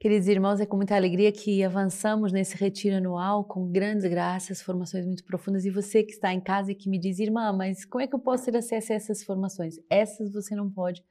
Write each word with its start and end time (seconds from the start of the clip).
Queridos 0.00 0.28
irmãos, 0.28 0.60
é 0.60 0.66
com 0.66 0.76
muita 0.76 0.94
alegria 0.94 1.32
que 1.32 1.60
avançamos 1.64 2.30
nesse 2.30 2.56
retiro 2.56 2.94
anual 2.94 3.42
com 3.42 3.68
grandes 3.68 4.08
graças, 4.08 4.62
formações 4.62 5.04
muito 5.04 5.24
profundas. 5.24 5.64
E 5.64 5.70
você 5.70 6.04
que 6.04 6.12
está 6.12 6.32
em 6.32 6.40
casa 6.40 6.70
e 6.70 6.74
que 6.76 6.88
me 6.88 7.00
diz, 7.00 7.18
irmã, 7.18 7.52
mas 7.52 7.84
como 7.84 8.00
é 8.00 8.06
que 8.06 8.14
eu 8.14 8.20
posso 8.20 8.44
ter 8.44 8.56
acesso 8.56 8.92
a 8.92 8.94
essas 8.94 9.24
formações? 9.24 9.74
Essas 9.90 10.32
você 10.32 10.54
não 10.54 10.70
pode, 10.70 11.04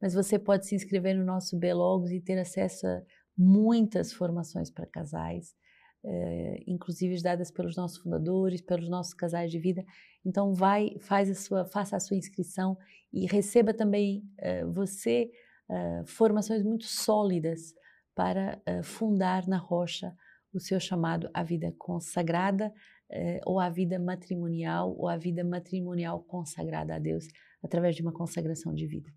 mas 0.00 0.14
você 0.14 0.38
pode 0.38 0.68
se 0.68 0.76
inscrever 0.76 1.16
no 1.16 1.24
nosso 1.24 1.58
Belogos 1.58 2.12
e 2.12 2.20
ter 2.20 2.38
acesso 2.38 2.86
a 2.86 3.02
muitas 3.36 4.12
formações 4.12 4.70
para 4.70 4.86
casais, 4.86 5.56
eh, 6.04 6.62
inclusive 6.64 7.20
dadas 7.20 7.50
pelos 7.50 7.76
nossos 7.76 7.98
fundadores, 7.98 8.60
pelos 8.60 8.88
nossos 8.88 9.14
casais 9.14 9.50
de 9.50 9.58
vida. 9.58 9.84
Então 10.24 10.54
vai, 10.54 10.96
faz 11.00 11.28
a 11.28 11.34
sua, 11.34 11.64
faça 11.64 11.96
a 11.96 12.00
sua 12.00 12.16
inscrição 12.16 12.78
e 13.12 13.26
receba 13.26 13.74
também 13.74 14.22
eh, 14.38 14.64
você 14.64 15.28
eh, 15.68 16.04
formações 16.06 16.62
muito 16.62 16.84
sólidas 16.84 17.74
para 18.18 18.60
uh, 18.68 18.82
fundar 18.82 19.46
na 19.46 19.58
rocha 19.58 20.12
o 20.52 20.58
seu 20.58 20.80
chamado 20.80 21.30
à 21.32 21.44
vida 21.44 21.72
consagrada 21.78 22.66
uh, 23.12 23.40
ou 23.46 23.60
à 23.60 23.70
vida 23.70 23.96
matrimonial 23.96 24.92
ou 24.98 25.06
à 25.06 25.16
vida 25.16 25.44
matrimonial 25.44 26.24
consagrada 26.24 26.96
a 26.96 26.98
Deus 26.98 27.28
através 27.62 27.94
de 27.94 28.02
uma 28.02 28.12
consagração 28.12 28.74
de 28.74 28.88
vida. 28.88 29.08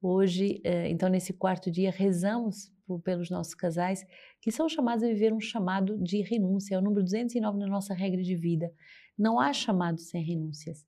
Hoje, 0.00 0.62
uh, 0.64 0.86
então, 0.88 1.10
nesse 1.10 1.34
quarto 1.34 1.70
dia, 1.70 1.90
rezamos 1.90 2.72
pelos 3.04 3.28
nossos 3.28 3.54
casais 3.54 4.02
que 4.40 4.50
são 4.50 4.66
chamados 4.66 5.04
a 5.04 5.08
viver 5.08 5.34
um 5.34 5.40
chamado 5.40 6.02
de 6.02 6.22
renúncia. 6.22 6.74
É 6.74 6.78
o 6.78 6.82
número 6.82 7.02
209 7.02 7.58
na 7.58 7.66
nossa 7.66 7.92
regra 7.92 8.22
de 8.22 8.34
vida. 8.34 8.72
Não 9.18 9.38
há 9.38 9.52
chamado 9.52 10.00
sem 10.00 10.24
renúncias 10.24 10.86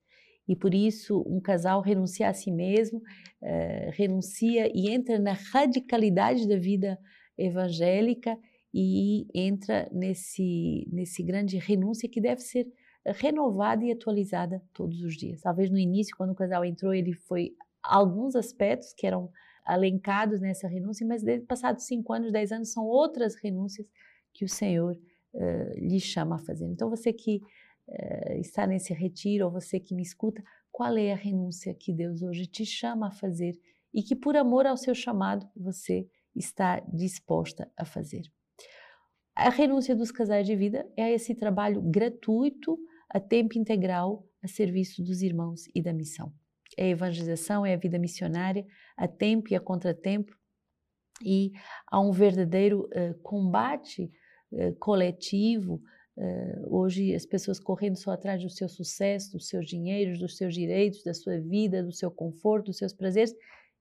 e 0.49 0.57
por 0.57 0.75
isso 0.75 1.23
um 1.27 1.41
casal 1.41 1.83
renuncia 1.83 2.29
a 2.29 2.35
si 2.35 2.51
mesmo, 2.51 3.01
renuncia 3.93 4.71
e 4.75 4.91
entra 4.91 5.19
na 5.19 5.33
radicalidade 5.33 6.47
da 6.47 6.59
vida 6.59 6.99
evangélica 7.37 8.39
e 8.73 9.27
entra 9.35 9.89
nesse, 9.93 10.87
nesse 10.91 11.23
grande 11.23 11.59
renúncia 11.59 12.09
que 12.09 12.21
deve 12.21 12.41
ser 12.41 12.67
renovada 13.07 13.85
e 13.85 13.93
atualizada 13.93 14.63
todos 14.73 15.03
os 15.03 15.17
dias. 15.17 15.43
Talvez 15.43 15.71
no 15.71 15.79
início, 15.79 16.17
quando 16.17 16.31
o 16.31 16.35
casal 16.35 16.65
entrou, 16.65 16.95
ele 16.95 17.13
foi 17.13 17.55
alguns 17.83 18.35
aspectos 18.35 18.93
que 18.93 19.07
eram 19.07 19.31
alencados 19.65 20.41
nessa 20.41 20.67
renúncia, 20.67 21.07
mas 21.07 21.23
passados 21.47 21.85
cinco 21.85 22.13
anos, 22.13 22.33
dez 22.33 22.51
anos, 22.51 22.73
são 22.73 22.85
outras 22.85 23.35
renúncias 23.35 23.87
que 24.33 24.45
o 24.45 24.49
Senhor 24.49 24.97
uh, 25.35 25.79
lhe 25.79 26.01
chama 26.01 26.37
a 26.37 26.39
fazer. 26.39 26.67
Então, 26.67 26.91
você 26.91 27.13
que 27.13 27.41
uh, 27.89 28.33
está 28.41 28.67
nesse 28.67 28.93
retiro, 28.93 29.47
ou 29.47 29.51
você 29.51 29.79
que 29.79 29.95
me 29.95 30.03
escuta, 30.03 30.43
qual 30.73 30.97
é 30.97 31.13
a 31.13 31.17
renúncia 31.17 31.75
que 31.75 31.93
Deus 31.93 32.23
hoje 32.23 32.47
te 32.47 32.67
chama 32.67 33.09
a 33.09 33.13
fazer 33.13 33.59
e 33.93 34.03
que, 34.03 34.17
por 34.17 34.37
amor 34.37 34.67
ao 34.67 34.77
seu 34.77 34.95
chamado, 34.95 35.49
você 35.57 36.07
está 36.35 36.81
disposta 36.81 37.71
a 37.77 37.85
fazer. 37.85 38.23
A 39.37 39.51
renúncia 39.51 39.97
dos 39.97 40.13
casais 40.13 40.47
de 40.47 40.55
vida 40.55 40.89
é 40.97 41.13
esse 41.13 41.35
trabalho 41.35 41.83
gratuito, 41.83 42.79
a 43.11 43.19
tempo 43.19 43.59
integral, 43.59 44.27
a 44.43 44.47
serviço 44.47 45.03
dos 45.03 45.23
irmãos 45.23 45.65
e 45.75 45.83
da 45.83 45.93
missão. 45.93 46.33
É 46.79 46.85
a 46.85 46.89
evangelização, 46.89 47.67
é 47.67 47.75
a 47.75 47.79
vida 47.79 47.99
missionária, 47.99 48.65
a 48.97 49.09
tempo 49.09 49.53
e 49.53 49.57
a 49.57 49.61
contratempo, 49.61 50.37
e 51.23 51.53
há 51.87 52.01
um 52.01 52.13
verdadeiro 52.13 52.89
uh, 52.89 53.15
combate 53.23 54.11
uh, 54.53 54.75
coletivo. 54.77 55.83
Uh, 56.17 56.77
hoje, 56.77 57.15
as 57.15 57.27
pessoas 57.27 57.59
correndo 57.59 57.97
só 57.97 58.13
atrás 58.13 58.43
do 58.43 58.51
seu 58.51 58.69
sucesso, 58.69 59.33
dos 59.33 59.49
seus 59.49 59.67
dinheiros, 59.67 60.19
dos 60.19 60.37
seus 60.37 60.55
direitos, 60.55 61.03
da 61.03 61.15
sua 61.15 61.41
vida, 61.41 61.83
do 61.83 61.93
seu 61.93 62.11
conforto, 62.11 62.67
dos 62.67 62.79
seus 62.79 62.93
prazeres, 62.93 63.35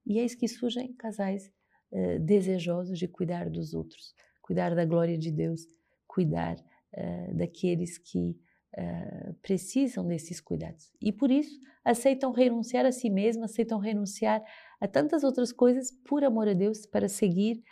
e 0.05 0.19
eis 0.19 0.35
que 0.35 0.47
surgem 0.47 0.93
casais 0.93 1.51
eh, 1.95 2.17
desejosos 2.17 2.97
de 2.97 3.07
cuidar 3.07 3.51
dos 3.51 3.75
outros, 3.75 4.15
cuidar 4.41 4.73
da 4.73 4.83
glória 4.83 5.15
de 5.15 5.31
Deus, 5.31 5.61
cuidar 6.07 6.55
uh, 6.57 7.37
daqueles 7.37 7.99
que 7.99 8.35
uh, 8.75 9.33
precisam 9.43 10.07
desses 10.07 10.41
cuidados. 10.41 10.91
E 10.99 11.11
por 11.11 11.29
isso 11.29 11.55
aceitam 11.85 12.31
renunciar 12.31 12.83
a 12.83 12.91
si 12.91 13.11
mesmos, 13.11 13.51
aceitam 13.51 13.77
renunciar 13.77 14.43
a 14.81 14.87
tantas 14.87 15.23
outras 15.23 15.51
coisas 15.51 15.91
por 15.91 16.23
amor 16.23 16.47
a 16.47 16.53
Deus 16.53 16.83
para 16.87 17.07
seguir 17.07 17.63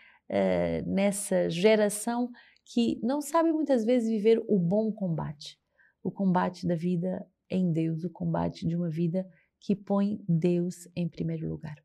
nessa 0.86 1.50
geração 1.50 2.32
que 2.64 3.02
não 3.04 3.22
sabe 3.22 3.52
muitas 3.52 3.84
vezes 3.84 4.08
viver 4.08 4.42
o 4.48 4.58
bom 4.58 4.92
combate, 4.94 5.60
o 6.02 6.10
combate 6.10 6.66
da 6.66 6.76
vida 6.76 7.26
em 7.50 7.72
Deus, 7.74 8.06
o 8.06 8.10
combate 8.10 8.66
de 8.66 8.76
uma 8.76 8.90
vida 8.90 9.28
que 9.60 9.76
põe 9.76 10.24
Deus 10.30 10.88
em 10.96 11.10
primeiro 11.10 11.50
lugar. 11.50 11.76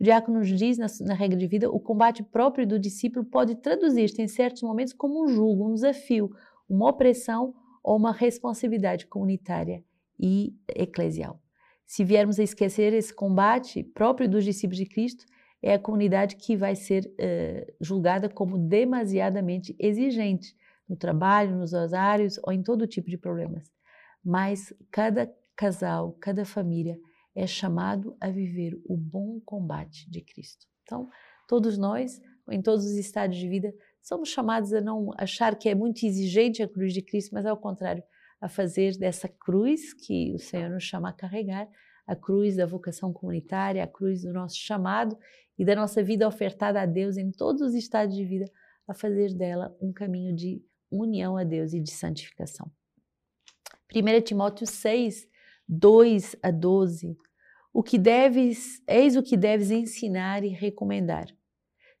O 0.00 0.04
diácono 0.04 0.38
nos 0.38 0.48
diz 0.48 0.78
na, 0.78 0.86
na, 1.00 1.14
regra 1.14 1.36
de 1.36 1.46
vida, 1.46 1.68
o 1.70 1.80
combate 1.80 2.22
próprio 2.22 2.66
do 2.66 2.78
discípulo 2.78 3.24
pode 3.24 3.56
traduzir-se 3.56 4.22
em 4.22 4.28
certos 4.28 4.62
momentos 4.62 4.92
como 4.92 5.24
um 5.24 5.28
julgo, 5.28 5.68
um 5.68 5.74
desafio, 5.74 6.30
uma 6.68 6.88
opressão 6.88 7.54
ou 7.82 7.96
uma 7.96 8.12
responsabilidade 8.12 9.06
comunitária 9.06 9.82
e 10.18 10.54
eclesial. 10.68 11.40
Se 11.86 12.04
viermos 12.04 12.38
a 12.38 12.42
esquecer 12.42 12.92
esse 12.92 13.14
combate 13.14 13.82
próprio 13.82 14.28
dos 14.28 14.44
discípulos 14.44 14.78
de 14.78 14.86
Cristo, 14.86 15.24
é 15.62 15.74
a 15.74 15.78
comunidade 15.78 16.36
que 16.36 16.56
vai 16.56 16.76
ser 16.76 17.06
uh, 17.06 17.72
julgada 17.80 18.28
como 18.28 18.58
demasiadamente 18.58 19.74
exigente 19.78 20.54
no 20.88 20.96
trabalho, 20.96 21.56
nos 21.56 21.72
horários 21.72 22.38
ou 22.44 22.52
em 22.52 22.62
todo 22.62 22.86
tipo 22.86 23.10
de 23.10 23.18
problemas. 23.18 23.70
Mas 24.24 24.72
cada 24.90 25.32
casal, 25.56 26.16
cada 26.20 26.44
família 26.44 26.98
é 27.38 27.46
chamado 27.46 28.16
a 28.20 28.28
viver 28.28 28.76
o 28.84 28.96
bom 28.96 29.40
combate 29.44 30.10
de 30.10 30.20
Cristo. 30.20 30.66
Então, 30.82 31.08
todos 31.46 31.78
nós, 31.78 32.20
em 32.50 32.60
todos 32.60 32.84
os 32.84 32.96
estádios 32.96 33.40
de 33.40 33.48
vida, 33.48 33.72
somos 34.02 34.28
chamados 34.28 34.72
a 34.72 34.80
não 34.80 35.12
achar 35.16 35.54
que 35.56 35.68
é 35.68 35.74
muito 35.74 36.04
exigente 36.04 36.64
a 36.64 36.68
cruz 36.68 36.92
de 36.92 37.00
Cristo, 37.00 37.32
mas 37.32 37.46
ao 37.46 37.56
contrário, 37.56 38.02
a 38.40 38.48
fazer 38.48 38.96
dessa 38.98 39.28
cruz 39.28 39.94
que 39.94 40.32
o 40.34 40.38
Senhor 40.38 40.68
nos 40.68 40.82
chama 40.82 41.10
a 41.10 41.12
carregar, 41.12 41.68
a 42.08 42.16
cruz 42.16 42.56
da 42.56 42.66
vocação 42.66 43.12
comunitária, 43.12 43.84
a 43.84 43.86
cruz 43.86 44.22
do 44.22 44.32
nosso 44.32 44.56
chamado 44.56 45.16
e 45.56 45.64
da 45.64 45.76
nossa 45.76 46.02
vida 46.02 46.26
ofertada 46.26 46.80
a 46.80 46.86
Deus 46.86 47.16
em 47.16 47.30
todos 47.30 47.62
os 47.62 47.74
estádios 47.74 48.16
de 48.16 48.24
vida, 48.24 48.50
a 48.88 48.94
fazer 48.94 49.32
dela 49.32 49.76
um 49.80 49.92
caminho 49.92 50.34
de 50.34 50.60
união 50.90 51.36
a 51.36 51.44
Deus 51.44 51.72
e 51.72 51.78
de 51.78 51.92
santificação. 51.92 52.68
1 53.94 54.22
Timóteo 54.22 54.66
6, 54.66 55.28
2 55.68 56.36
a 56.42 56.50
12 56.50 57.16
o 57.78 57.82
que 57.84 57.96
deves, 57.96 58.82
eis 58.88 59.14
o 59.14 59.22
que 59.22 59.36
deves 59.36 59.70
ensinar 59.70 60.42
e 60.42 60.48
recomendar. 60.48 61.26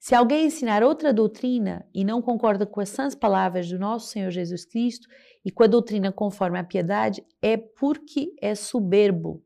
Se 0.00 0.12
alguém 0.12 0.46
ensinar 0.46 0.82
outra 0.82 1.12
doutrina 1.12 1.86
e 1.94 2.04
não 2.04 2.20
concorda 2.20 2.66
com 2.66 2.80
as 2.80 2.88
sãs 2.88 3.14
palavras 3.14 3.68
do 3.68 3.78
nosso 3.78 4.08
Senhor 4.08 4.28
Jesus 4.32 4.64
Cristo 4.64 5.06
e 5.44 5.52
com 5.52 5.62
a 5.62 5.68
doutrina 5.68 6.10
conforme 6.10 6.58
a 6.58 6.64
piedade, 6.64 7.24
é 7.40 7.56
porque 7.56 8.34
é 8.42 8.56
soberbo 8.56 9.40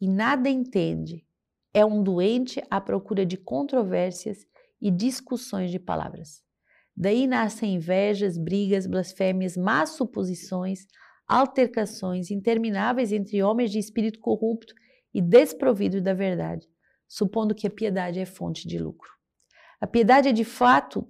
e 0.00 0.08
nada 0.08 0.50
entende. 0.50 1.24
É 1.72 1.84
um 1.84 2.02
doente 2.02 2.60
à 2.68 2.80
procura 2.80 3.24
de 3.24 3.36
controvérsias 3.36 4.38
e 4.80 4.90
discussões 4.90 5.70
de 5.70 5.78
palavras. 5.78 6.42
Daí 6.96 7.28
nascem 7.28 7.76
invejas, 7.76 8.36
brigas, 8.36 8.84
blasfêmias, 8.84 9.56
más 9.56 9.90
suposições, 9.90 10.88
altercações 11.24 12.32
intermináveis 12.32 13.12
entre 13.12 13.40
homens 13.44 13.70
de 13.70 13.78
espírito 13.78 14.18
corrupto 14.18 14.74
e 15.12 15.20
desprovido 15.20 16.00
da 16.00 16.14
verdade, 16.14 16.68
supondo 17.06 17.54
que 17.54 17.66
a 17.66 17.70
piedade 17.70 18.20
é 18.20 18.26
fonte 18.26 18.66
de 18.66 18.78
lucro. 18.78 19.10
A 19.80 19.86
piedade 19.86 20.28
é 20.28 20.32
de 20.32 20.44
fato 20.44 21.08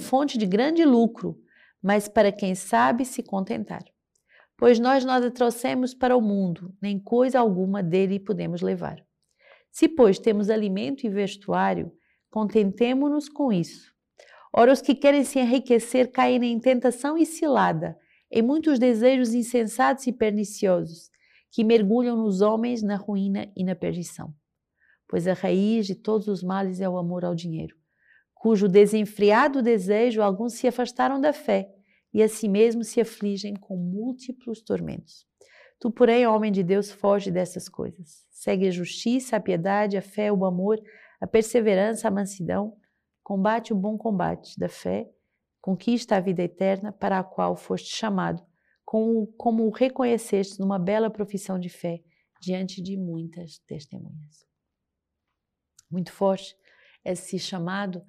fonte 0.00 0.38
de 0.38 0.46
grande 0.46 0.84
lucro, 0.84 1.38
mas 1.82 2.08
para 2.08 2.32
quem 2.32 2.54
sabe 2.54 3.04
se 3.04 3.22
contentar. 3.22 3.84
Pois 4.56 4.80
nós 4.80 5.04
nada 5.04 5.30
trouxemos 5.30 5.94
para 5.94 6.16
o 6.16 6.20
mundo, 6.20 6.74
nem 6.82 6.98
coisa 6.98 7.38
alguma 7.38 7.82
dele 7.82 8.18
podemos 8.18 8.60
levar. 8.60 9.04
Se, 9.70 9.88
pois, 9.88 10.18
temos 10.18 10.50
alimento 10.50 11.06
e 11.06 11.08
vestuário, 11.08 11.92
contentemo-nos 12.30 13.28
com 13.28 13.52
isso. 13.52 13.92
Ora, 14.52 14.72
os 14.72 14.80
que 14.80 14.94
querem 14.94 15.22
se 15.22 15.38
enriquecer 15.38 16.10
caem 16.10 16.42
em 16.44 16.58
tentação 16.58 17.16
e 17.16 17.24
cilada, 17.24 17.96
em 18.30 18.42
muitos 18.42 18.78
desejos 18.78 19.34
insensatos 19.34 20.06
e 20.06 20.12
perniciosos, 20.12 21.10
que 21.50 21.64
mergulham 21.64 22.16
nos 22.16 22.40
homens 22.40 22.82
na 22.82 22.96
ruína 22.96 23.50
e 23.56 23.64
na 23.64 23.74
perdição. 23.74 24.34
Pois 25.08 25.26
a 25.26 25.32
raiz 25.32 25.86
de 25.86 25.94
todos 25.94 26.28
os 26.28 26.42
males 26.42 26.80
é 26.80 26.88
o 26.88 26.98
amor 26.98 27.24
ao 27.24 27.34
dinheiro, 27.34 27.74
cujo 28.34 28.68
desenfreado 28.68 29.62
desejo 29.62 30.22
alguns 30.22 30.54
se 30.54 30.68
afastaram 30.68 31.20
da 31.20 31.32
fé 31.32 31.72
e 32.12 32.22
a 32.22 32.28
si 32.28 32.48
mesmos 32.48 32.88
se 32.88 33.00
afligem 33.00 33.54
com 33.54 33.76
múltiplos 33.76 34.62
tormentos. 34.62 35.26
Tu, 35.80 35.90
porém, 35.90 36.26
homem 36.26 36.50
de 36.50 36.62
Deus, 36.62 36.90
foge 36.90 37.30
dessas 37.30 37.68
coisas. 37.68 38.26
Segue 38.30 38.66
a 38.66 38.70
justiça, 38.70 39.36
a 39.36 39.40
piedade, 39.40 39.96
a 39.96 40.02
fé, 40.02 40.32
o 40.32 40.44
amor, 40.44 40.80
a 41.20 41.26
perseverança, 41.26 42.08
a 42.08 42.10
mansidão. 42.10 42.76
Combate 43.22 43.72
o 43.72 43.76
bom 43.76 43.96
combate 43.96 44.58
da 44.58 44.68
fé, 44.68 45.08
conquista 45.60 46.16
a 46.16 46.20
vida 46.20 46.42
eterna 46.42 46.92
para 46.92 47.18
a 47.18 47.24
qual 47.24 47.54
foste 47.54 47.94
chamado 47.94 48.42
como, 48.88 49.26
como 49.36 49.68
reconheceste 49.68 50.58
numa 50.58 50.78
bela 50.78 51.10
profissão 51.10 51.58
de 51.58 51.68
fé 51.68 52.02
diante 52.40 52.80
de 52.80 52.96
muitas 52.96 53.58
testemunhas. 53.66 54.46
Muito 55.90 56.10
forte 56.10 56.56
esse 57.04 57.38
chamado 57.38 58.02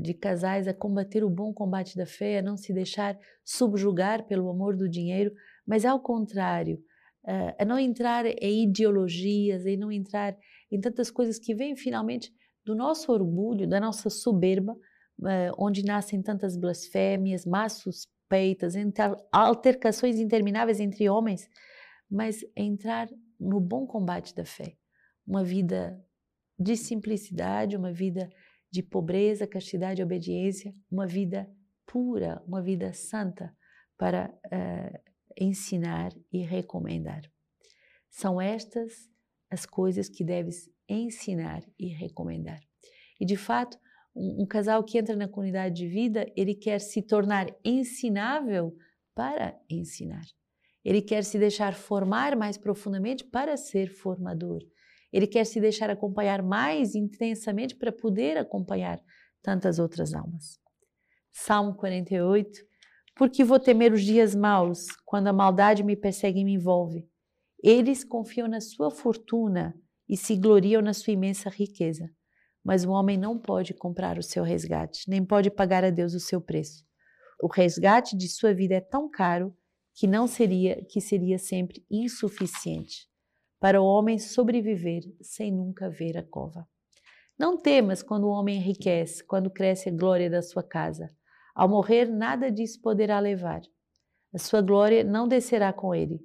de 0.00 0.14
casais 0.14 0.68
a 0.68 0.72
combater 0.72 1.24
o 1.24 1.28
bom 1.28 1.52
combate 1.52 1.96
da 1.96 2.06
fé, 2.06 2.38
a 2.38 2.42
não 2.42 2.56
se 2.56 2.72
deixar 2.72 3.18
subjugar 3.44 4.24
pelo 4.28 4.48
amor 4.48 4.76
do 4.76 4.88
dinheiro, 4.88 5.34
mas 5.66 5.84
ao 5.84 5.98
contrário, 5.98 6.80
a 7.58 7.64
não 7.64 7.76
entrar 7.76 8.24
em 8.24 8.62
ideologias, 8.62 9.66
e 9.66 9.76
não 9.76 9.90
entrar 9.90 10.38
em 10.70 10.80
tantas 10.80 11.10
coisas 11.10 11.36
que 11.36 11.52
vêm 11.52 11.74
finalmente 11.74 12.32
do 12.64 12.76
nosso 12.76 13.10
orgulho, 13.10 13.68
da 13.68 13.80
nossa 13.80 14.08
soberba, 14.08 14.76
onde 15.58 15.84
nascem 15.84 16.22
tantas 16.22 16.56
blasfêmias, 16.56 17.44
más 17.44 17.82
suspeitas, 18.32 18.74
altercações 19.30 20.18
intermináveis 20.18 20.80
entre 20.80 21.08
homens, 21.08 21.48
mas 22.10 22.40
entrar 22.56 23.08
no 23.38 23.60
bom 23.60 23.86
combate 23.86 24.34
da 24.34 24.44
fé, 24.44 24.76
uma 25.26 25.44
vida 25.44 26.02
de 26.58 26.76
simplicidade, 26.76 27.76
uma 27.76 27.92
vida 27.92 28.30
de 28.70 28.82
pobreza, 28.82 29.46
castidade 29.46 30.00
e 30.00 30.04
obediência, 30.04 30.74
uma 30.90 31.06
vida 31.06 31.50
pura, 31.86 32.42
uma 32.46 32.62
vida 32.62 32.92
santa 32.92 33.54
para 33.98 34.32
uh, 34.46 35.12
ensinar 35.38 36.12
e 36.32 36.42
recomendar. 36.42 37.22
São 38.08 38.40
estas 38.40 39.10
as 39.50 39.66
coisas 39.66 40.08
que 40.08 40.24
deves 40.24 40.70
ensinar 40.88 41.62
e 41.78 41.88
recomendar. 41.88 42.60
E 43.20 43.26
de 43.26 43.36
fato, 43.36 43.78
um, 44.14 44.42
um 44.42 44.46
casal 44.46 44.82
que 44.84 44.98
entra 44.98 45.16
na 45.16 45.28
comunidade 45.28 45.74
de 45.74 45.88
vida, 45.88 46.30
ele 46.36 46.54
quer 46.54 46.80
se 46.80 47.02
tornar 47.02 47.46
ensinável 47.64 48.76
para 49.14 49.58
ensinar. 49.68 50.24
Ele 50.84 51.00
quer 51.00 51.24
se 51.24 51.38
deixar 51.38 51.74
formar 51.74 52.36
mais 52.36 52.58
profundamente 52.58 53.24
para 53.24 53.56
ser 53.56 53.88
formador. 53.88 54.60
Ele 55.12 55.26
quer 55.26 55.44
se 55.44 55.60
deixar 55.60 55.90
acompanhar 55.90 56.42
mais 56.42 56.94
intensamente 56.94 57.76
para 57.76 57.92
poder 57.92 58.36
acompanhar 58.36 58.98
tantas 59.42 59.78
outras 59.78 60.14
almas. 60.14 60.58
Salmo 61.32 61.74
48. 61.74 62.60
Porque 63.14 63.44
vou 63.44 63.60
temer 63.60 63.92
os 63.92 64.02
dias 64.02 64.34
maus, 64.34 64.86
quando 65.04 65.28
a 65.28 65.32
maldade 65.32 65.82
me 65.82 65.94
persegue 65.94 66.40
e 66.40 66.44
me 66.44 66.54
envolve. 66.54 67.06
Eles 67.62 68.02
confiam 68.02 68.48
na 68.48 68.60
sua 68.60 68.90
fortuna 68.90 69.74
e 70.08 70.16
se 70.16 70.34
gloriam 70.34 70.82
na 70.82 70.94
sua 70.94 71.12
imensa 71.12 71.50
riqueza. 71.50 72.10
Mas 72.64 72.84
o 72.84 72.90
homem 72.90 73.16
não 73.18 73.38
pode 73.38 73.74
comprar 73.74 74.18
o 74.18 74.22
seu 74.22 74.44
resgate, 74.44 75.08
nem 75.08 75.24
pode 75.24 75.50
pagar 75.50 75.84
a 75.84 75.90
Deus 75.90 76.14
o 76.14 76.20
seu 76.20 76.40
preço. 76.40 76.84
O 77.40 77.48
resgate 77.48 78.16
de 78.16 78.28
sua 78.28 78.54
vida 78.54 78.74
é 78.74 78.80
tão 78.80 79.10
caro 79.10 79.54
que 79.94 80.06
não 80.06 80.26
seria 80.26 80.84
que 80.84 81.00
seria 81.00 81.38
sempre 81.38 81.84
insuficiente 81.90 83.08
para 83.60 83.80
o 83.80 83.84
homem 83.84 84.18
sobreviver 84.18 85.02
sem 85.20 85.52
nunca 85.52 85.88
ver 85.88 86.16
a 86.16 86.22
cova. 86.22 86.66
Não 87.38 87.56
temas 87.56 88.02
quando 88.02 88.24
o 88.24 88.30
homem 88.30 88.56
enriquece, 88.56 89.24
quando 89.24 89.50
cresce 89.50 89.88
a 89.88 89.92
glória 89.92 90.28
da 90.28 90.42
sua 90.42 90.62
casa. 90.62 91.08
Ao 91.54 91.68
morrer, 91.68 92.06
nada 92.06 92.50
disso 92.50 92.80
poderá 92.80 93.18
levar. 93.20 93.60
A 94.32 94.38
sua 94.38 94.62
glória 94.62 95.04
não 95.04 95.28
descerá 95.28 95.72
com 95.72 95.94
ele. 95.94 96.20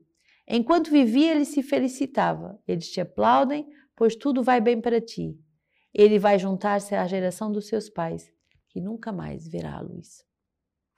Enquanto 0.48 0.89
vivia, 0.89 1.31
ele 1.31 1.45
se 1.45 1.62
felicitava. 1.62 2.60
Eles 2.68 2.89
te 2.89 3.01
aplaudem, 3.01 3.68
pois 3.95 4.16
tudo 4.16 4.42
vai 4.42 4.62
bem 4.62 4.80
para 4.80 5.01
ti. 5.01 5.38
Ele 5.98 6.20
vai 6.20 6.38
juntar-se 6.38 6.94
à 6.94 7.08
geração 7.08 7.52
dos 7.52 7.68
seus 7.68 7.90
pais, 7.90 8.32
que 8.70 8.80
nunca 8.80 9.12
mais 9.12 9.48
verá 9.48 9.78
a 9.78 9.82
luz. 9.82 10.24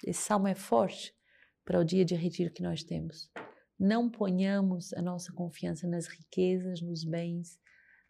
Esse 0.06 0.22
salmo 0.22 0.46
é 0.46 0.54
forte, 0.54 1.16
para 1.64 1.80
o 1.80 1.86
dia 1.86 2.04
de 2.04 2.16
retiro 2.16 2.52
que 2.52 2.62
nós 2.62 2.84
temos. 2.84 3.32
Não 3.80 4.10
ponhamos 4.10 4.92
a 4.92 5.02
nossa 5.02 5.32
confiança 5.32 5.88
nas 5.88 6.08
riquezas, 6.08 6.82
nos 6.82 7.06
bens, 7.06 7.58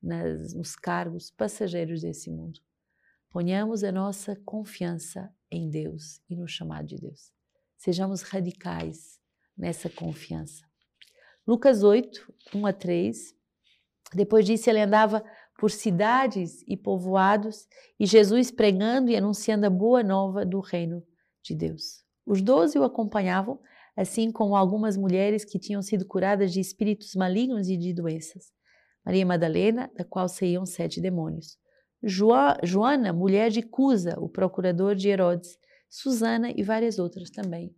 nas, 0.01 0.55
nos 0.55 0.75
cargos 0.75 1.29
passageiros 1.29 2.01
desse 2.01 2.31
mundo. 2.31 2.59
Ponhamos 3.29 3.83
a 3.83 3.91
nossa 3.91 4.35
confiança 4.37 5.31
em 5.51 5.69
Deus 5.69 6.23
e 6.27 6.35
no 6.35 6.47
chamado 6.47 6.87
de 6.87 6.95
Deus. 6.95 7.31
Sejamos 7.77 8.23
radicais 8.23 9.19
nessa 9.55 9.91
confiança. 9.91 10.65
Lucas 11.45 11.83
8, 11.83 12.33
1 12.55 12.65
a 12.65 12.73
3. 12.73 13.35
Depois 14.15 14.43
disso, 14.43 14.67
ele 14.71 14.81
andava 14.81 15.23
por 15.59 15.69
cidades 15.69 16.63
e 16.65 16.77
povoados 16.77 17.67
e 17.99 18.05
Jesus 18.05 18.49
pregando 18.49 19.11
e 19.11 19.17
anunciando 19.17 19.65
a 19.65 19.69
boa 19.69 20.01
nova 20.01 20.45
do 20.45 20.61
reino 20.61 21.03
de 21.43 21.53
Deus. 21.53 22.01
Os 22.25 22.41
doze 22.41 22.79
o 22.79 22.83
acompanhavam, 22.83 23.59
assim 23.95 24.31
como 24.31 24.55
algumas 24.55 24.95
mulheres 24.95 25.43
que 25.43 25.59
tinham 25.59 25.81
sido 25.81 26.05
curadas 26.05 26.53
de 26.53 26.61
espíritos 26.61 27.13
malignos 27.13 27.67
e 27.67 27.75
de 27.75 27.93
doenças. 27.93 28.53
Maria 29.05 29.25
Madalena, 29.25 29.91
da 29.97 30.05
qual 30.05 30.29
saíam 30.29 30.65
sete 30.65 31.01
demônios. 31.01 31.57
Joana, 32.01 33.11
mulher 33.11 33.49
de 33.49 33.61
Cusa, 33.61 34.17
o 34.17 34.29
procurador 34.29 34.95
de 34.95 35.09
Herodes. 35.09 35.57
Susana 35.89 36.51
e 36.55 36.63
várias 36.63 36.99
outras 36.99 37.29
também 37.31 37.75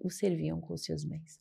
o 0.00 0.10
serviam 0.10 0.60
com 0.60 0.76
seus 0.76 1.04
bens. 1.04 1.40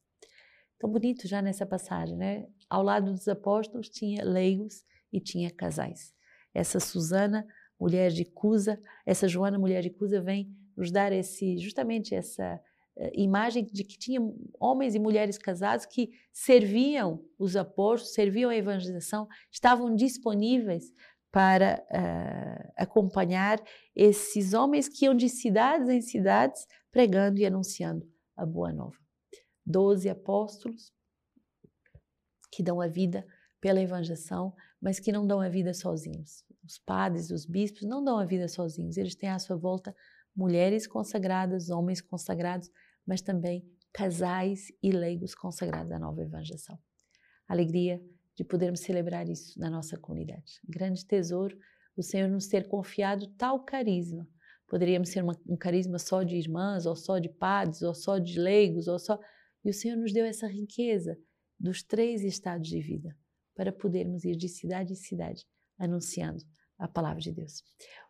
Tão 0.80 0.90
bonito 0.90 1.28
já 1.28 1.42
nessa 1.42 1.66
passagem, 1.66 2.18
né? 2.18 2.48
Ao 2.70 2.82
lado 2.82 3.12
dos 3.12 3.28
apóstolos 3.28 3.90
tinha 3.90 4.24
leigos 4.24 4.84
e 5.14 5.22
tinha 5.22 5.52
casais. 5.52 6.12
Essa 6.54 6.80
Susana, 6.80 7.48
mulher 7.80 8.12
de 8.12 8.26
Cusa, 8.26 8.82
essa 9.06 9.28
Joana, 9.28 9.60
mulher 9.60 9.84
de 9.84 9.92
Cusa, 9.92 10.20
vem 10.20 10.52
nos 10.76 10.92
dar 10.92 11.12
esse, 11.14 11.58
justamente 11.60 12.16
essa 12.16 12.60
uh, 12.98 13.10
imagem 13.14 13.66
de 13.66 13.84
que 13.84 13.98
tinha 13.98 14.20
homens 14.60 14.96
e 14.96 15.00
mulheres 15.00 15.38
casados 15.38 15.86
que 15.86 16.10
serviam 16.32 17.24
os 17.38 17.56
apóstolos, 17.56 18.14
serviam 18.14 18.50
a 18.50 18.56
evangelização, 18.56 19.28
estavam 19.52 19.96
disponíveis 19.96 20.92
para 21.32 21.84
uh, 21.92 22.74
acompanhar 22.78 23.60
esses 23.96 24.54
homens 24.54 24.88
que 24.88 25.06
iam 25.06 25.16
de 25.16 25.30
cidades 25.30 25.90
em 25.90 26.02
cidades 26.02 26.66
pregando 26.92 27.40
e 27.40 27.46
anunciando 27.46 28.08
a 28.36 28.46
boa 28.46 28.72
nova. 28.72 28.98
Doze 29.66 30.10
apóstolos 30.10 30.92
que 32.52 32.62
dão 32.62 32.80
a 32.80 32.88
vida 32.88 33.26
pela 33.60 33.82
evangelização, 33.82 34.54
mas 34.84 35.00
que 35.00 35.14
não 35.14 35.26
dão 35.26 35.40
a 35.40 35.48
vida 35.48 35.74
sozinhos. 35.74 36.44
Os 36.62 36.78
padres, 36.78 37.30
os 37.32 37.46
bispos 37.46 37.84
não 37.84 38.04
dão 38.04 38.18
a 38.18 38.26
vida 38.26 38.50
sozinhos, 38.50 38.98
eles 38.98 39.16
têm 39.16 39.30
à 39.30 39.40
sua 39.40 39.56
volta 39.56 39.96
mulheres 40.36 40.86
consagradas, 40.86 41.70
homens 41.70 42.02
consagrados, 42.02 42.70
mas 43.08 43.22
também 43.22 43.66
casais 43.94 44.68
e 44.82 44.92
leigos 44.92 45.34
consagrados 45.34 45.90
à 45.94 45.98
nova 45.98 46.22
evangelização. 46.22 46.78
Alegria 47.48 48.04
de 48.36 48.44
podermos 48.44 48.82
celebrar 48.82 49.30
isso 49.30 49.58
na 49.58 49.70
nossa 49.70 49.98
comunidade. 49.98 50.60
Grande 50.68 51.06
tesouro 51.06 51.58
o 51.96 52.04
Senhor 52.04 52.28
nos 52.28 52.48
ter 52.48 52.68
confiado 52.68 53.28
tal 53.38 53.64
carisma. 53.64 54.28
Poderíamos 54.68 55.10
ser 55.10 55.24
uma, 55.24 55.40
um 55.48 55.56
carisma 55.56 55.98
só 55.98 56.24
de 56.24 56.36
irmãs, 56.36 56.86
ou 56.86 56.96
só 56.96 57.20
de 57.20 57.30
padres, 57.30 57.84
ou 57.84 57.94
só 57.94 58.18
de 58.18 58.38
leigos, 58.38 58.88
ou 58.88 59.00
só. 59.00 59.18
E 59.64 59.70
o 59.70 59.74
Senhor 59.74 59.96
nos 59.96 60.12
deu 60.12 60.26
essa 60.26 60.48
riqueza 60.48 61.18
dos 61.58 61.84
três 61.84 62.24
estados 62.24 62.68
de 62.68 62.82
vida 62.82 63.16
para 63.56 63.72
podermos 63.72 64.24
ir 64.26 64.36
de 64.36 64.48
cidade 64.50 64.94
em 64.94 64.96
cidade 64.96 65.46
anunciando 65.78 66.44
a 66.78 66.88
palavra 66.88 67.20
de 67.20 67.32
Deus. 67.32 67.64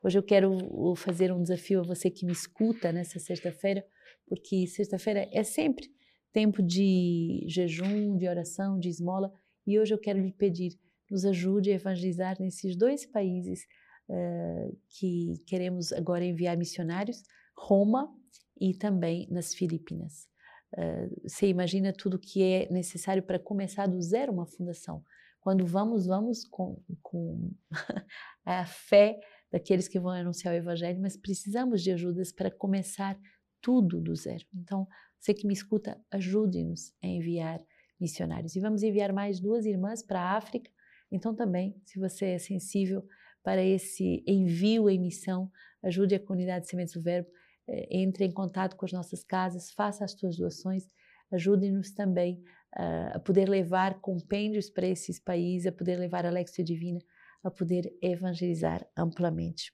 Hoje 0.03 0.17
eu 0.17 0.23
quero 0.23 0.95
fazer 0.95 1.31
um 1.31 1.41
desafio 1.41 1.81
a 1.81 1.83
você 1.83 2.09
que 2.09 2.25
me 2.25 2.31
escuta 2.31 2.91
nessa 2.91 3.19
sexta-feira, 3.19 3.85
porque 4.27 4.65
sexta-feira 4.67 5.27
é 5.31 5.43
sempre 5.43 5.91
tempo 6.31 6.63
de 6.63 7.45
jejum, 7.47 8.17
de 8.17 8.27
oração, 8.27 8.79
de 8.79 8.89
esmola, 8.89 9.31
e 9.65 9.79
hoje 9.79 9.93
eu 9.93 9.99
quero 9.99 10.19
lhe 10.19 10.31
pedir, 10.31 10.77
nos 11.09 11.23
ajude 11.23 11.71
a 11.71 11.75
evangelizar 11.75 12.35
nesses 12.39 12.75
dois 12.75 13.05
países 13.05 13.65
uh, 14.09 14.77
que 14.89 15.35
queremos 15.45 15.93
agora 15.93 16.25
enviar 16.25 16.57
missionários, 16.57 17.23
Roma 17.55 18.11
e 18.59 18.73
também 18.73 19.27
nas 19.29 19.53
Filipinas. 19.53 20.27
Uh, 20.73 21.29
você 21.29 21.47
imagina 21.47 21.93
tudo 21.93 22.17
que 22.17 22.41
é 22.41 22.67
necessário 22.71 23.21
para 23.21 23.37
começar 23.37 23.85
do 23.85 24.01
zero 24.01 24.33
uma 24.33 24.47
fundação. 24.47 25.03
Quando 25.43 25.65
vamos, 25.65 26.05
vamos 26.05 26.45
com, 26.45 26.81
com 27.01 27.51
a 28.45 28.65
fé 28.65 29.19
daqueles 29.51 29.89
que 29.89 29.99
vão 29.99 30.11
anunciar 30.11 30.53
o 30.53 30.57
Evangelho, 30.57 31.01
mas 31.01 31.17
precisamos 31.17 31.83
de 31.83 31.91
ajudas 31.91 32.31
para 32.31 32.49
começar 32.49 33.19
tudo 33.61 33.99
do 33.99 34.15
zero. 34.15 34.45
Então, 34.55 34.87
você 35.19 35.33
que 35.33 35.45
me 35.45 35.53
escuta, 35.53 35.99
ajude-nos 36.09 36.93
a 37.03 37.07
enviar 37.07 37.61
missionários. 37.99 38.55
E 38.55 38.61
vamos 38.61 38.83
enviar 38.83 39.11
mais 39.11 39.41
duas 39.41 39.65
irmãs 39.65 40.01
para 40.01 40.21
a 40.21 40.37
África. 40.37 40.71
Então, 41.11 41.35
também, 41.35 41.75
se 41.85 41.99
você 41.99 42.27
é 42.27 42.37
sensível 42.37 43.05
para 43.43 43.61
esse 43.61 44.23
envio 44.25 44.89
em 44.89 44.97
missão, 44.97 45.51
ajude 45.83 46.15
a 46.15 46.19
comunidade 46.21 46.69
Sementes 46.69 46.93
do 46.93 47.01
Verbo, 47.01 47.29
eh, 47.67 47.89
entre 47.91 48.23
em 48.23 48.31
contato 48.31 48.77
com 48.77 48.85
as 48.85 48.93
nossas 48.93 49.25
casas, 49.25 49.71
faça 49.71 50.05
as 50.05 50.13
suas 50.13 50.37
doações, 50.37 50.87
ajude-nos 51.29 51.91
também 51.91 52.41
a 52.75 53.19
poder 53.19 53.47
levar 53.47 53.99
compêndios 54.01 54.69
para 54.69 54.87
esses 54.87 55.19
países, 55.19 55.67
a 55.67 55.71
poder 55.71 55.97
levar 55.97 56.25
a 56.25 56.31
Lexia 56.31 56.63
Divina, 56.63 56.99
a 57.43 57.51
poder 57.51 57.93
evangelizar 58.01 58.85
amplamente. 58.97 59.71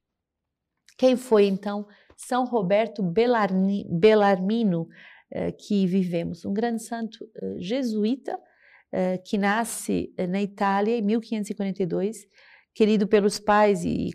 Quem 0.97 1.15
foi 1.15 1.45
então 1.45 1.87
São 2.17 2.43
Roberto 2.43 3.01
Bellarni, 3.01 3.87
Bellarmino 3.89 4.89
eh, 5.31 5.51
que 5.53 5.87
vivemos? 5.87 6.43
Um 6.43 6.53
grande 6.53 6.83
santo 6.83 7.17
eh, 7.35 7.55
jesuíta 7.59 8.37
eh, 8.91 9.17
que 9.19 9.37
nasce 9.37 10.13
na 10.27 10.41
Itália 10.41 10.97
em 10.97 11.01
1542, 11.01 12.27
querido 12.73 13.07
pelos 13.07 13.39
pais 13.39 13.85
e 13.85 14.09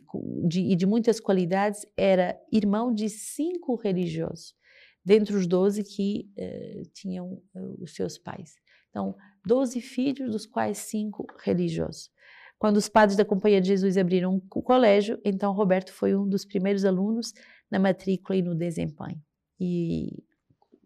de, 0.47 0.77
de 0.77 0.87
muitas 0.87 1.19
qualidades, 1.19 1.87
era 1.97 2.39
irmão 2.53 2.93
de 2.93 3.09
cinco 3.09 3.77
religiosos, 3.77 4.55
dentre 5.03 5.35
os 5.35 5.47
doze 5.47 5.83
que 5.83 6.31
uh, 6.39 6.83
tinham 6.95 7.43
os 7.79 7.95
seus 7.95 8.17
pais. 8.17 8.55
Então, 8.95 9.17
doze 9.45 9.81
filhos, 9.81 10.31
dos 10.31 10.47
quais 10.47 10.79
cinco 10.79 11.27
religiosos. 11.43 12.13
Quando 12.57 12.77
os 12.77 12.89
padres 12.89 13.17
da 13.17 13.25
Companhia 13.25 13.61
de 13.61 13.67
Jesus 13.67 13.99
abriram 13.99 14.41
o 14.55 14.63
colégio, 14.63 15.21
então 15.25 15.53
Roberto 15.53 15.93
foi 15.93 16.15
um 16.15 16.29
dos 16.29 16.45
primeiros 16.45 16.85
alunos 16.85 17.35
na 17.69 17.81
matrícula 17.81 18.39
e 18.39 18.43
no 18.43 18.55
desempenho. 18.55 19.21
E 19.59 20.23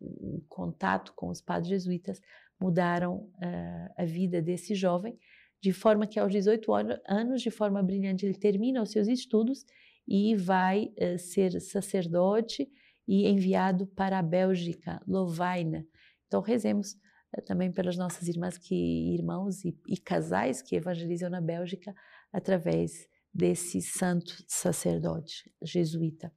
o 0.01 0.43
contato 0.49 1.13
com 1.15 1.29
os 1.29 1.43
padres 1.43 1.69
jesuítas 1.69 2.19
mudaram 2.59 3.17
uh, 3.17 3.93
a 3.95 4.07
vida 4.07 4.41
desse 4.41 4.75
jovem, 4.75 5.19
de 5.61 5.73
forma 5.73 6.07
que 6.07 6.19
aos 6.19 6.33
18 6.33 6.73
anos, 7.07 7.43
de 7.43 7.51
forma 7.51 7.83
brilhante, 7.83 8.25
ele 8.25 8.39
termina 8.39 8.83
os 8.83 8.91
seus 8.91 9.07
estudos 9.07 9.67
e 10.07 10.35
vai 10.35 10.91
uh, 10.99 11.19
ser 11.19 11.61
sacerdote 11.61 12.67
e 13.07 13.29
enviado 13.29 13.87
para 13.87 14.19
a 14.19 14.23
Bélgica, 14.23 14.99
Lovaina. 15.07 15.87
Então 16.27 16.41
rezemos 16.41 16.97
também 17.45 17.71
pelas 17.71 17.97
nossas 17.97 18.27
irmãs 18.29 18.57
que 18.57 18.75
irmãos 19.15 19.65
e, 19.65 19.79
e 19.87 19.97
casais 19.97 20.63
que 20.63 20.77
evangelizam 20.77 21.31
na 21.31 21.41
Bélgica 21.41 21.95
através 22.33 23.09
desse 23.33 23.81
santo 23.83 24.43
sacerdote 24.47 25.51
jesuíta. 25.63 26.33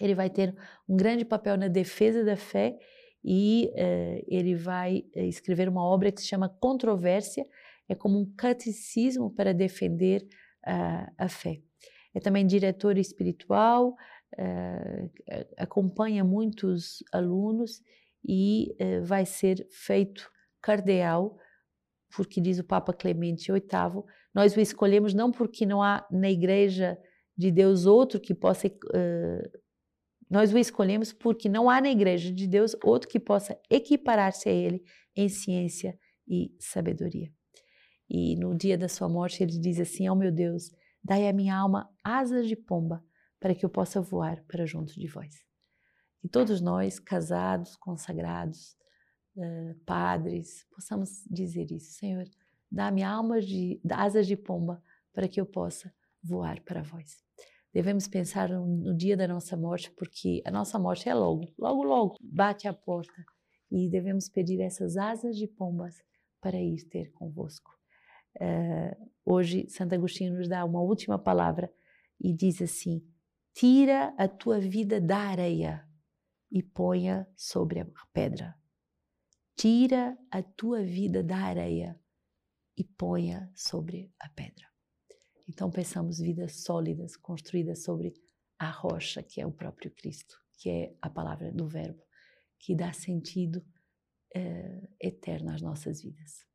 Ele 0.00 0.14
vai 0.14 0.30
ter 0.30 0.56
um 0.88 0.96
grande 0.96 1.24
papel 1.24 1.56
na 1.56 1.68
defesa 1.68 2.24
da 2.24 2.36
fé 2.36 2.78
e 3.24 3.70
uh, 3.74 4.24
ele 4.26 4.54
vai 4.54 5.04
eh, 5.14 5.26
escrever 5.26 5.68
uma 5.68 5.84
obra 5.84 6.10
que 6.10 6.20
se 6.20 6.26
chama 6.26 6.48
Controvérsia, 6.48 7.46
é 7.88 7.94
como 7.94 8.18
um 8.18 8.34
catecismo 8.34 9.30
para 9.30 9.54
defender 9.54 10.22
uh, 10.66 11.12
a 11.16 11.28
fé. 11.28 11.62
É 12.14 12.20
também 12.20 12.44
diretor 12.44 12.98
espiritual, 12.98 13.90
uh, 13.90 15.10
acompanha 15.56 16.24
muitos 16.24 17.04
alunos 17.12 17.80
e 18.24 18.74
vai 19.04 19.26
ser 19.26 19.66
feito 19.70 20.30
cardeal, 20.60 21.36
porque 22.14 22.40
diz 22.40 22.58
o 22.58 22.64
Papa 22.64 22.92
Clemente 22.92 23.50
VIII, 23.50 24.04
nós 24.34 24.56
o 24.56 24.60
escolhemos 24.60 25.14
não 25.14 25.30
porque 25.32 25.66
não 25.66 25.82
há 25.82 26.06
na 26.10 26.30
Igreja 26.30 26.98
de 27.36 27.50
Deus 27.50 27.86
outro 27.86 28.20
que 28.20 28.34
possa 28.34 28.68
nós 30.32 30.50
o 30.50 30.56
escolhemos 30.56 31.12
porque 31.12 31.46
não 31.46 31.68
há 31.68 31.78
na 31.78 31.90
Igreja 31.90 32.32
de 32.32 32.46
Deus 32.46 32.74
outro 32.82 33.06
que 33.06 33.20
possa 33.20 33.58
equiparar-se 33.68 34.48
a 34.48 34.52
ele 34.52 34.82
em 35.14 35.28
ciência 35.28 35.98
e 36.26 36.54
sabedoria. 36.58 37.30
E 38.08 38.34
no 38.36 38.56
dia 38.56 38.78
da 38.78 38.88
sua 38.88 39.10
morte 39.10 39.42
ele 39.42 39.58
diz 39.58 39.78
assim: 39.78 40.08
"Ó 40.08 40.12
oh, 40.12 40.16
meu 40.16 40.32
Deus, 40.32 40.70
dai 41.04 41.28
à 41.28 41.32
minha 41.34 41.54
alma 41.54 41.86
asas 42.02 42.48
de 42.48 42.56
pomba, 42.56 43.04
para 43.38 43.54
que 43.54 43.64
eu 43.64 43.68
possa 43.68 44.00
voar 44.00 44.42
para 44.46 44.64
junto 44.64 44.94
de 44.94 45.06
vós." 45.06 45.51
E 46.22 46.28
todos 46.28 46.60
nós, 46.60 46.98
casados, 46.98 47.76
consagrados, 47.76 48.76
uh, 49.36 49.74
padres, 49.84 50.66
possamos 50.74 51.24
dizer 51.30 51.70
isso: 51.70 51.92
Senhor, 51.92 52.28
dá-me 52.70 53.02
alma 53.02 53.40
de 53.40 53.80
asas 53.90 54.26
de 54.26 54.36
pomba, 54.36 54.82
para 55.12 55.28
que 55.28 55.40
eu 55.40 55.46
possa 55.46 55.92
voar 56.22 56.60
para 56.62 56.82
vós 56.82 57.22
devemos 57.72 58.06
pensar 58.06 58.50
no, 58.50 58.66
no, 58.66 58.94
dia 58.94 59.16
da 59.16 59.26
nossa 59.26 59.56
morte, 59.56 59.90
porque 59.92 60.42
a 60.44 60.50
nossa 60.50 60.78
morte 60.78 61.08
é 61.08 61.14
logo, 61.14 61.52
logo, 61.58 61.82
logo, 61.82 62.16
bate 62.20 62.68
a 62.68 62.72
porta. 62.72 63.24
E 63.70 63.88
devemos 63.88 64.28
pedir 64.28 64.60
essas 64.60 64.96
asas 64.98 65.36
de 65.36 65.46
pombas 65.46 65.96
para 66.40 66.60
ir 66.60 66.84
ter 66.90 67.10
convosco. 67.12 67.70
Uh, 68.36 69.10
hoje, 69.24 69.66
Santo 69.70 69.94
Agostinho 69.94 70.34
nos 70.34 70.48
dá 70.48 70.64
uma 70.64 70.82
última 70.82 71.18
palavra 71.18 71.72
e 72.20 72.34
diz 72.34 72.60
assim: 72.60 73.02
Tira 73.54 74.14
a 74.18 74.28
tua 74.28 74.60
vida 74.60 75.00
da 75.00 75.18
areia 75.18 75.86
e 76.52 76.62
ponha 76.62 77.26
sobre 77.34 77.80
a 77.80 77.86
pedra. 78.12 78.54
Tira 79.56 80.18
a 80.30 80.42
tua 80.42 80.82
vida 80.84 81.22
da 81.22 81.38
areia 81.38 81.98
e 82.76 82.84
ponha 82.84 83.50
sobre 83.54 84.12
a 84.20 84.28
pedra. 84.28 84.66
Então 85.48 85.70
pensamos 85.70 86.18
vidas 86.18 86.62
sólidas, 86.62 87.16
construídas 87.16 87.82
sobre 87.82 88.12
a 88.58 88.70
rocha, 88.70 89.22
que 89.22 89.40
é 89.40 89.46
o 89.46 89.52
próprio 89.52 89.90
Cristo, 89.90 90.38
que 90.58 90.68
é 90.68 90.94
a 91.00 91.08
palavra 91.08 91.50
do 91.50 91.66
Verbo, 91.66 92.02
que 92.58 92.76
dá 92.76 92.92
sentido 92.92 93.64
uh, 94.36 94.88
eterno 95.00 95.50
às 95.52 95.62
nossas 95.62 96.02
vidas. 96.02 96.46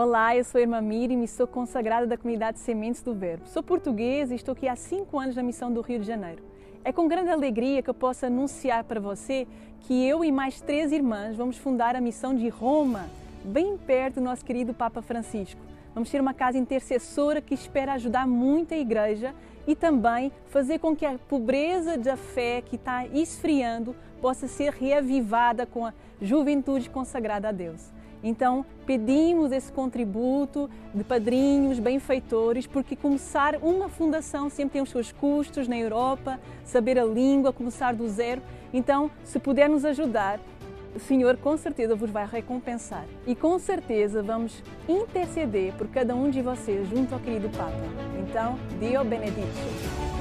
Olá, 0.00 0.36
eu 0.36 0.44
sou 0.44 0.60
a 0.60 0.62
irmã 0.62 0.80
Miriam 0.80 1.24
e 1.24 1.26
sou 1.26 1.44
consagrada 1.44 2.06
da 2.06 2.16
comunidade 2.16 2.60
Sementes 2.60 3.02
do 3.02 3.12
Verbo. 3.12 3.48
Sou 3.48 3.64
portuguesa 3.64 4.32
e 4.32 4.36
estou 4.36 4.52
aqui 4.52 4.68
há 4.68 4.76
cinco 4.76 5.18
anos 5.18 5.34
na 5.34 5.42
missão 5.42 5.72
do 5.72 5.80
Rio 5.80 5.98
de 5.98 6.06
Janeiro. 6.06 6.40
É 6.84 6.92
com 6.92 7.08
grande 7.08 7.30
alegria 7.30 7.82
que 7.82 7.90
eu 7.90 7.94
posso 7.94 8.24
anunciar 8.24 8.84
para 8.84 9.00
você 9.00 9.44
que 9.80 10.06
eu 10.06 10.24
e 10.24 10.30
mais 10.30 10.60
três 10.60 10.92
irmãs 10.92 11.34
vamos 11.34 11.58
fundar 11.58 11.96
a 11.96 12.00
missão 12.00 12.32
de 12.32 12.48
Roma, 12.48 13.10
bem 13.42 13.76
perto 13.76 14.14
do 14.14 14.20
nosso 14.20 14.44
querido 14.44 14.72
Papa 14.72 15.02
Francisco. 15.02 15.60
Vamos 15.92 16.08
ter 16.08 16.20
uma 16.20 16.32
casa 16.32 16.56
intercessora 16.56 17.40
que 17.40 17.52
espera 17.52 17.94
ajudar 17.94 18.24
muito 18.24 18.74
a 18.74 18.78
igreja 18.78 19.34
e 19.66 19.74
também 19.74 20.30
fazer 20.46 20.78
com 20.78 20.94
que 20.94 21.04
a 21.04 21.18
pobreza 21.18 21.98
da 21.98 22.16
fé 22.16 22.62
que 22.62 22.76
está 22.76 23.04
esfriando 23.08 23.96
possa 24.20 24.46
ser 24.46 24.72
reavivada 24.74 25.66
com 25.66 25.84
a 25.84 25.92
juventude 26.22 26.88
consagrada 26.88 27.48
a 27.48 27.52
Deus. 27.52 27.97
Então, 28.22 28.64
pedimos 28.86 29.52
esse 29.52 29.72
contributo 29.72 30.68
de 30.94 31.04
padrinhos, 31.04 31.78
benfeitores, 31.78 32.66
porque 32.66 32.96
começar 32.96 33.56
uma 33.62 33.88
fundação 33.88 34.50
sempre 34.50 34.74
tem 34.74 34.82
os 34.82 34.90
seus 34.90 35.12
custos 35.12 35.68
na 35.68 35.76
Europa, 35.76 36.40
saber 36.64 36.98
a 36.98 37.04
língua, 37.04 37.52
começar 37.52 37.94
do 37.94 38.08
zero. 38.08 38.42
Então, 38.72 39.10
se 39.24 39.38
puder 39.38 39.68
nos 39.68 39.84
ajudar, 39.84 40.40
o 40.94 41.00
Senhor 41.00 41.36
com 41.36 41.56
certeza 41.56 41.94
vos 41.94 42.10
vai 42.10 42.26
recompensar. 42.26 43.04
E 43.26 43.34
com 43.34 43.58
certeza 43.58 44.22
vamos 44.22 44.62
interceder 44.88 45.72
por 45.74 45.86
cada 45.88 46.14
um 46.14 46.30
de 46.30 46.42
vocês 46.42 46.88
junto 46.88 47.14
ao 47.14 47.20
querido 47.20 47.48
Papa. 47.50 47.72
Então, 48.18 48.58
Dio 48.80 49.04
benedicite. 49.04 50.17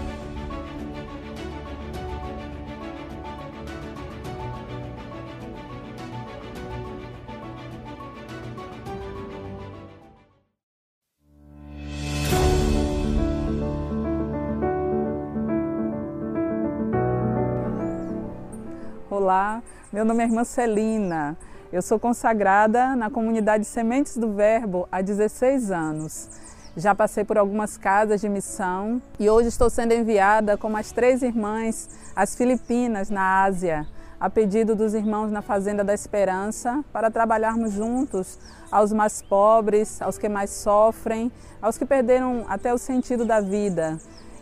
Olá, 19.27 19.61
meu 19.91 20.05
nome 20.05 20.23
é 20.23 20.25
irmã 20.25 20.45
Celina. 20.45 21.35
Eu 21.69 21.81
sou 21.81 21.99
consagrada 21.99 22.95
na 22.95 23.09
comunidade 23.09 23.65
Sementes 23.65 24.15
do 24.15 24.31
Verbo 24.31 24.87
há 24.89 25.01
16 25.01 25.69
anos. 25.69 26.29
Já 26.77 26.95
passei 26.95 27.25
por 27.25 27.37
algumas 27.37 27.75
casas 27.75 28.21
de 28.21 28.29
missão 28.29 29.01
e 29.19 29.29
hoje 29.29 29.49
estou 29.49 29.69
sendo 29.69 29.93
enviada 29.93 30.55
com 30.55 30.69
mais 30.69 30.93
três 30.93 31.21
irmãs 31.21 31.89
às 32.15 32.35
Filipinas, 32.35 33.09
na 33.09 33.43
Ásia, 33.43 33.85
a 34.17 34.29
pedido 34.29 34.77
dos 34.77 34.93
irmãos 34.93 35.29
na 35.29 35.41
Fazenda 35.41 35.83
da 35.83 35.93
Esperança, 35.93 36.81
para 36.93 37.11
trabalharmos 37.11 37.73
juntos 37.73 38.39
aos 38.71 38.93
mais 38.93 39.21
pobres, 39.21 40.01
aos 40.01 40.17
que 40.17 40.29
mais 40.29 40.51
sofrem, 40.51 41.29
aos 41.61 41.77
que 41.77 41.85
perderam 41.85 42.45
até 42.47 42.73
o 42.73 42.77
sentido 42.77 43.25
da 43.25 43.41
vida 43.41 43.99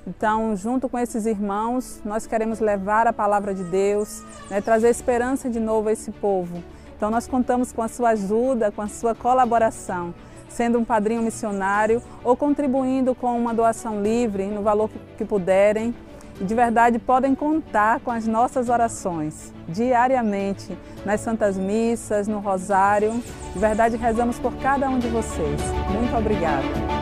então, 0.07 0.55
junto 0.55 0.87
com 0.87 0.99
esses 0.99 1.25
irmãos, 1.25 1.99
nós 2.05 2.27
queremos 2.27 2.59
levar 2.59 3.07
a 3.07 3.13
palavra 3.13 3.53
de 3.53 3.63
Deus, 3.63 4.23
né, 4.49 4.61
trazer 4.61 4.89
esperança 4.89 5.49
de 5.49 5.59
novo 5.59 5.89
a 5.89 5.91
esse 5.91 6.11
povo. 6.11 6.63
Então, 6.95 7.09
nós 7.09 7.27
contamos 7.27 7.71
com 7.71 7.81
a 7.81 7.87
sua 7.87 8.09
ajuda, 8.09 8.71
com 8.71 8.81
a 8.81 8.87
sua 8.87 9.15
colaboração, 9.15 10.13
sendo 10.47 10.77
um 10.79 10.85
padrinho 10.85 11.23
missionário 11.23 12.01
ou 12.23 12.37
contribuindo 12.37 13.15
com 13.15 13.37
uma 13.37 13.53
doação 13.53 14.01
livre, 14.01 14.45
no 14.45 14.61
valor 14.61 14.89
que, 15.17 15.25
puderem. 15.25 15.93
E 16.39 16.43
de 16.43 16.53
verdade 16.53 16.99
podem 16.99 17.33
contar 17.33 18.01
com 18.01 18.11
as 18.11 18.27
nossas 18.27 18.67
orações 18.67 19.53
diariamente 19.69 20.77
nas 21.05 21.21
Santas 21.21 21.57
Missas, 21.57 22.27
no 22.27 22.39
Rosário. 22.39 23.11
De 23.53 23.59
verdade 23.59 23.95
rezamos 23.95 24.37
por 24.37 24.53
cada 24.57 24.89
um 24.89 24.99
de 24.99 25.07
vocês. 25.07 25.61
Muito 25.93 26.15
obrigada. 26.15 26.94